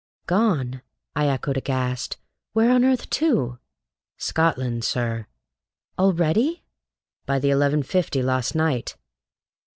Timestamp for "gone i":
0.25-1.27